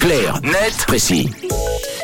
Clair, 0.00 0.40
net, 0.42 0.74
précis. 0.88 1.30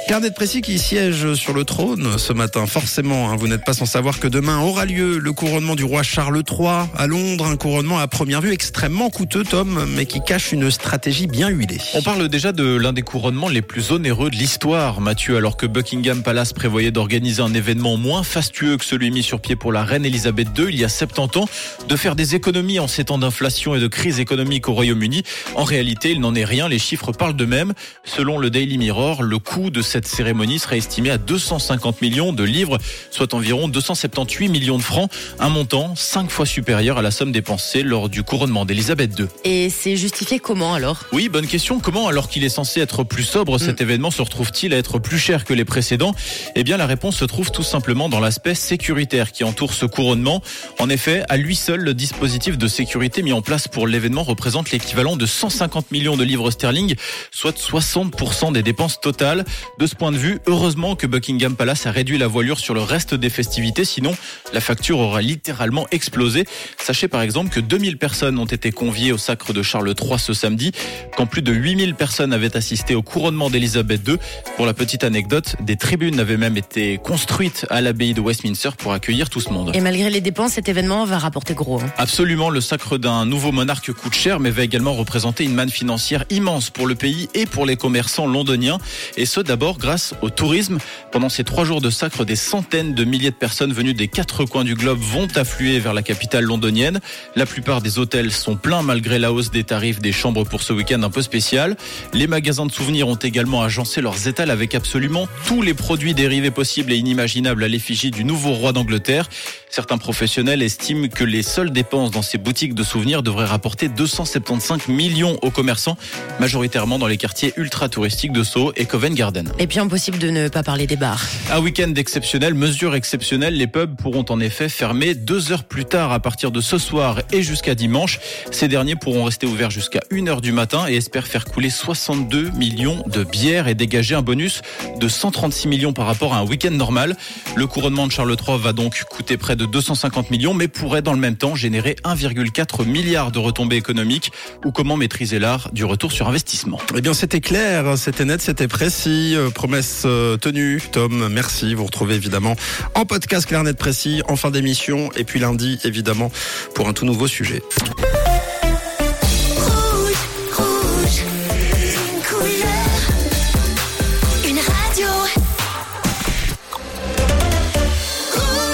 Carnet 0.08 0.30
de 0.30 0.34
Précis 0.34 0.62
qui 0.62 0.78
siège 0.78 1.34
sur 1.34 1.52
le 1.52 1.64
trône 1.64 2.16
ce 2.16 2.32
matin, 2.32 2.66
forcément. 2.66 3.28
hein, 3.28 3.36
vous 3.36 3.48
n'êtes 3.48 3.64
pas 3.64 3.72
sans 3.72 3.86
savoir 3.86 4.20
que 4.20 4.28
demain 4.28 4.60
aura 4.60 4.84
lieu 4.84 5.18
le 5.18 5.32
couronnement 5.32 5.74
du 5.74 5.82
roi 5.82 6.04
Charles 6.04 6.42
III 6.48 6.86
à 6.96 7.08
Londres. 7.08 7.44
Un 7.46 7.56
couronnement 7.56 7.98
à 7.98 8.06
première 8.06 8.40
vue 8.40 8.52
extrêmement 8.52 9.10
coûteux, 9.10 9.42
Tom, 9.42 9.84
mais 9.96 10.06
qui 10.06 10.20
cache 10.22 10.52
une 10.52 10.70
stratégie 10.70 11.26
bien 11.26 11.48
huilée. 11.48 11.78
On 11.94 12.02
parle 12.02 12.28
déjà 12.28 12.52
de 12.52 12.76
l'un 12.76 12.92
des 12.92 13.02
couronnements 13.02 13.48
les 13.48 13.62
plus 13.62 13.90
onéreux 13.90 14.30
de 14.30 14.36
l'histoire, 14.36 15.00
Mathieu, 15.00 15.38
alors 15.38 15.56
que 15.56 15.66
Buckingham 15.66 16.22
Palace 16.22 16.52
prévoyait 16.52 16.92
d'organiser 16.92 17.42
un 17.42 17.52
événement 17.52 17.96
moins 17.96 18.22
fastueux 18.22 18.76
que 18.76 18.84
celui 18.84 19.10
mis 19.10 19.24
sur 19.24 19.40
pied 19.40 19.56
pour 19.56 19.72
la 19.72 19.82
reine 19.82 20.06
Elisabeth 20.06 20.48
II 20.56 20.66
il 20.68 20.78
y 20.78 20.84
a 20.84 20.88
70 20.88 21.38
ans, 21.40 21.48
de 21.88 21.96
faire 21.96 22.14
des 22.14 22.36
économies 22.36 22.78
en 22.78 22.86
ces 22.86 23.06
temps 23.06 23.18
d'inflation 23.18 23.74
et 23.74 23.80
de 23.80 23.88
crise 23.88 24.20
économique 24.20 24.68
au 24.68 24.72
Royaume-Uni. 24.72 25.24
En 25.56 25.64
réalité, 25.64 26.12
il 26.12 26.20
n'en 26.20 26.36
est 26.36 26.44
rien, 26.44 26.68
les 26.68 26.78
chiffres 26.78 27.10
parlent 27.10 27.34
d'eux-mêmes. 27.34 27.72
Selon 28.04 28.38
le 28.38 28.50
Daily 28.50 28.78
Mirror, 28.78 29.24
le 29.24 29.40
coût 29.40 29.70
de 29.70 29.82
cette 29.82 29.95
cérémonie 30.04 30.58
serait 30.58 30.76
estimé 30.76 31.08
à 31.10 31.16
250 31.16 32.02
millions 32.02 32.34
de 32.34 32.44
livres, 32.44 32.76
soit 33.10 33.32
environ 33.32 33.68
278 33.68 34.48
millions 34.48 34.76
de 34.76 34.82
francs, 34.82 35.10
un 35.38 35.48
montant 35.48 35.94
cinq 35.96 36.30
fois 36.30 36.44
supérieur 36.44 36.98
à 36.98 37.02
la 37.02 37.10
somme 37.10 37.32
dépensée 37.32 37.82
lors 37.82 38.10
du 38.10 38.22
couronnement 38.22 38.64
d'Elisabeth 38.66 39.18
II. 39.18 39.26
Et 39.44 39.70
c'est 39.70 39.96
justifié 39.96 40.38
comment 40.38 40.74
alors? 40.74 41.04
Oui, 41.12 41.28
bonne 41.28 41.46
question. 41.46 41.80
Comment, 41.80 42.08
alors 42.08 42.28
qu'il 42.28 42.44
est 42.44 42.50
censé 42.50 42.80
être 42.80 43.04
plus 43.04 43.24
sobre, 43.24 43.58
cet 43.58 43.80
événement 43.80 44.10
se 44.10 44.20
retrouve-t-il 44.20 44.74
à 44.74 44.76
être 44.76 44.98
plus 44.98 45.18
cher 45.18 45.44
que 45.44 45.54
les 45.54 45.64
précédents? 45.64 46.14
Eh 46.54 46.64
bien, 46.64 46.76
la 46.76 46.86
réponse 46.86 47.16
se 47.16 47.24
trouve 47.24 47.50
tout 47.50 47.62
simplement 47.62 48.08
dans 48.08 48.20
l'aspect 48.20 48.54
sécuritaire 48.54 49.32
qui 49.32 49.44
entoure 49.44 49.72
ce 49.72 49.86
couronnement. 49.86 50.42
En 50.78 50.90
effet, 50.90 51.22
à 51.28 51.36
lui 51.36 51.56
seul, 51.56 51.80
le 51.80 51.94
dispositif 51.94 52.58
de 52.58 52.68
sécurité 52.68 53.22
mis 53.22 53.32
en 53.32 53.42
place 53.42 53.68
pour 53.68 53.86
l'événement 53.86 54.22
représente 54.22 54.70
l'équivalent 54.70 55.16
de 55.16 55.26
150 55.26 55.90
millions 55.92 56.16
de 56.16 56.24
livres 56.24 56.50
sterling, 56.50 56.94
soit 57.30 57.56
60% 57.56 58.52
des 58.52 58.62
dépenses 58.62 59.00
totales. 59.00 59.44
De 59.78 59.85
ce 59.86 59.94
point 59.94 60.12
de 60.12 60.16
vue, 60.16 60.38
heureusement 60.46 60.96
que 60.96 61.06
Buckingham 61.06 61.56
Palace 61.56 61.86
a 61.86 61.90
réduit 61.90 62.18
la 62.18 62.26
voilure 62.26 62.58
sur 62.58 62.74
le 62.74 62.80
reste 62.82 63.14
des 63.14 63.30
festivités, 63.30 63.84
sinon 63.84 64.14
la 64.52 64.60
facture 64.60 64.98
aura 64.98 65.22
littéralement 65.22 65.86
explosé. 65.90 66.44
Sachez 66.78 67.08
par 67.08 67.22
exemple 67.22 67.50
que 67.50 67.60
2000 67.60 67.98
personnes 67.98 68.38
ont 68.38 68.46
été 68.46 68.72
conviées 68.72 69.12
au 69.12 69.18
sacre 69.18 69.52
de 69.52 69.62
Charles 69.62 69.94
III 70.00 70.18
ce 70.18 70.34
samedi, 70.34 70.72
quand 71.16 71.26
plus 71.26 71.42
de 71.42 71.52
8000 71.52 71.94
personnes 71.94 72.32
avaient 72.32 72.56
assisté 72.56 72.94
au 72.94 73.02
couronnement 73.02 73.50
d'Elisabeth 73.50 74.06
II. 74.06 74.16
Pour 74.56 74.66
la 74.66 74.74
petite 74.74 75.04
anecdote, 75.04 75.56
des 75.60 75.76
tribunes 75.76 76.20
avaient 76.20 76.36
même 76.36 76.56
été 76.56 76.98
construites 76.98 77.66
à 77.70 77.80
l'abbaye 77.80 78.14
de 78.14 78.20
Westminster 78.20 78.70
pour 78.76 78.92
accueillir 78.92 79.30
tout 79.30 79.40
ce 79.40 79.50
monde. 79.50 79.72
Et 79.74 79.80
malgré 79.80 80.10
les 80.10 80.20
dépenses, 80.20 80.52
cet 80.52 80.68
événement 80.68 81.04
va 81.04 81.18
rapporter 81.18 81.54
gros. 81.54 81.80
hein. 81.80 81.92
Absolument, 81.98 82.50
le 82.50 82.60
sacre 82.60 82.98
d'un 82.98 83.26
nouveau 83.26 83.52
monarque 83.52 83.92
coûte 83.92 84.14
cher, 84.14 84.40
mais 84.40 84.50
va 84.50 84.62
également 84.62 84.94
représenter 84.94 85.44
une 85.44 85.54
manne 85.54 85.70
financière 85.70 86.24
immense 86.30 86.70
pour 86.70 86.86
le 86.86 86.94
pays 86.94 87.28
et 87.34 87.46
pour 87.46 87.66
les 87.66 87.76
commerçants 87.76 88.26
londoniens. 88.26 88.78
Et 89.16 89.26
ce, 89.26 89.40
d'abord 89.40 89.75
grâce 89.78 90.14
au 90.22 90.30
tourisme. 90.30 90.78
Pendant 91.12 91.28
ces 91.28 91.44
trois 91.44 91.64
jours 91.64 91.80
de 91.80 91.90
sacre, 91.90 92.24
des 92.24 92.36
centaines 92.36 92.94
de 92.94 93.04
milliers 93.04 93.30
de 93.30 93.36
personnes 93.36 93.72
venues 93.72 93.94
des 93.94 94.08
quatre 94.08 94.44
coins 94.44 94.64
du 94.64 94.74
globe 94.74 94.98
vont 94.98 95.28
affluer 95.36 95.78
vers 95.78 95.94
la 95.94 96.02
capitale 96.02 96.44
londonienne. 96.44 97.00
La 97.34 97.46
plupart 97.46 97.82
des 97.82 97.98
hôtels 97.98 98.32
sont 98.32 98.56
pleins 98.56 98.82
malgré 98.82 99.18
la 99.18 99.32
hausse 99.32 99.50
des 99.50 99.64
tarifs 99.64 100.00
des 100.00 100.12
chambres 100.12 100.44
pour 100.44 100.62
ce 100.62 100.72
week-end 100.72 101.02
un 101.02 101.10
peu 101.10 101.22
spécial. 101.22 101.76
Les 102.12 102.26
magasins 102.26 102.66
de 102.66 102.72
souvenirs 102.72 103.08
ont 103.08 103.16
également 103.16 103.62
agencé 103.62 104.00
leurs 104.00 104.28
étals 104.28 104.50
avec 104.50 104.74
absolument 104.74 105.28
tous 105.46 105.62
les 105.62 105.74
produits 105.74 106.14
dérivés 106.14 106.50
possibles 106.50 106.92
et 106.92 106.96
inimaginables 106.96 107.64
à 107.64 107.68
l'effigie 107.68 108.10
du 108.10 108.24
nouveau 108.24 108.52
roi 108.52 108.72
d'Angleterre. 108.72 109.28
Certains 109.76 109.98
professionnels 109.98 110.62
estiment 110.62 111.06
que 111.06 111.22
les 111.22 111.42
seules 111.42 111.68
dépenses 111.68 112.10
dans 112.10 112.22
ces 112.22 112.38
boutiques 112.38 112.72
de 112.72 112.82
souvenirs 112.82 113.22
devraient 113.22 113.44
rapporter 113.44 113.90
275 113.90 114.88
millions 114.88 115.36
aux 115.42 115.50
commerçants, 115.50 115.98
majoritairement 116.40 116.98
dans 116.98 117.06
les 117.06 117.18
quartiers 117.18 117.52
ultra 117.58 117.90
touristiques 117.90 118.32
de 118.32 118.42
Soho 118.42 118.72
et 118.76 118.86
Covent 118.86 119.12
Garden. 119.12 119.52
Et 119.58 119.66
puis 119.66 119.78
impossible 119.78 120.16
de 120.16 120.30
ne 120.30 120.48
pas 120.48 120.62
parler 120.62 120.86
des 120.86 120.96
bars. 120.96 121.22
Un 121.52 121.60
week-end 121.60 121.92
exceptionnel, 121.94 122.54
mesure 122.54 122.94
exceptionnelle, 122.94 123.54
les 123.54 123.66
pubs 123.66 123.96
pourront 123.96 124.24
en 124.30 124.40
effet 124.40 124.70
fermer 124.70 125.14
deux 125.14 125.52
heures 125.52 125.64
plus 125.64 125.84
tard 125.84 126.10
à 126.10 126.20
partir 126.20 126.50
de 126.50 126.62
ce 126.62 126.78
soir 126.78 127.20
et 127.30 127.42
jusqu'à 127.42 127.74
dimanche. 127.74 128.18
Ces 128.52 128.68
derniers 128.68 128.96
pourront 128.96 129.24
rester 129.24 129.46
ouverts 129.46 129.70
jusqu'à 129.70 130.00
1 130.10 130.26
heure 130.26 130.40
du 130.40 130.52
matin 130.52 130.86
et 130.88 130.96
espèrent 130.96 131.26
faire 131.26 131.44
couler 131.44 131.68
62 131.68 132.48
millions 132.52 133.04
de 133.08 133.24
bières 133.24 133.68
et 133.68 133.74
dégager 133.74 134.14
un 134.14 134.22
bonus 134.22 134.62
de 134.98 135.06
136 135.06 135.68
millions 135.68 135.92
par 135.92 136.06
rapport 136.06 136.32
à 136.32 136.38
un 136.38 136.46
week-end 136.46 136.70
normal. 136.70 137.14
Le 137.56 137.66
couronnement 137.66 138.06
de 138.06 138.12
Charles 138.12 138.34
III 138.42 138.58
va 138.58 138.72
donc 138.72 139.04
coûter 139.10 139.36
près 139.36 139.54
de 139.54 139.65
250 139.66 140.30
millions 140.30 140.54
mais 140.54 140.68
pourrait 140.68 141.02
dans 141.02 141.12
le 141.12 141.18
même 141.18 141.36
temps 141.36 141.54
générer 141.54 141.96
1,4 142.04 142.84
milliard 142.84 143.30
de 143.30 143.38
retombées 143.38 143.76
économiques 143.76 144.32
ou 144.64 144.72
comment 144.72 144.96
maîtriser 144.96 145.38
l'art 145.38 145.70
du 145.72 145.84
retour 145.84 146.12
sur 146.12 146.28
investissement? 146.28 146.78
Eh 146.96 147.00
bien, 147.00 147.14
c'était 147.14 147.40
clair, 147.40 147.96
c'était 147.96 148.24
net, 148.24 148.40
c'était 148.40 148.68
précis. 148.68 149.34
Euh, 149.34 149.50
promesse 149.50 150.02
euh, 150.04 150.36
tenue. 150.36 150.82
Tom, 150.92 151.28
merci. 151.28 151.74
Vous 151.74 151.84
retrouvez 151.84 152.14
évidemment 152.14 152.56
en 152.94 153.04
podcast 153.04 153.46
Clair, 153.46 153.62
net, 153.64 153.76
précis 153.76 154.22
en 154.28 154.36
fin 154.36 154.50
d'émission. 154.50 155.10
Et 155.16 155.24
puis 155.24 155.40
lundi, 155.40 155.78
évidemment, 155.84 156.30
pour 156.74 156.88
un 156.88 156.92
tout 156.92 157.04
nouveau 157.04 157.26
sujet. 157.26 157.62